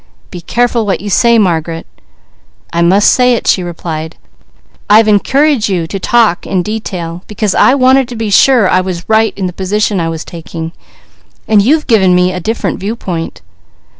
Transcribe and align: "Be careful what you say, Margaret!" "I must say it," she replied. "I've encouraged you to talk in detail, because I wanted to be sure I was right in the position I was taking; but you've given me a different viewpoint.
"Be 0.31 0.41
careful 0.41 0.83
what 0.83 0.99
you 0.99 1.11
say, 1.11 1.37
Margaret!" 1.37 1.85
"I 2.73 2.81
must 2.81 3.11
say 3.13 3.35
it," 3.35 3.45
she 3.45 3.61
replied. 3.61 4.15
"I've 4.89 5.07
encouraged 5.07 5.69
you 5.69 5.85
to 5.85 5.99
talk 5.99 6.47
in 6.47 6.63
detail, 6.63 7.21
because 7.27 7.53
I 7.53 7.75
wanted 7.75 8.07
to 8.07 8.15
be 8.15 8.31
sure 8.31 8.67
I 8.67 8.81
was 8.81 9.07
right 9.07 9.31
in 9.37 9.45
the 9.45 9.53
position 9.53 9.99
I 9.99 10.09
was 10.09 10.25
taking; 10.25 10.71
but 11.45 11.61
you've 11.61 11.85
given 11.85 12.15
me 12.15 12.33
a 12.33 12.39
different 12.39 12.79
viewpoint. 12.79 13.43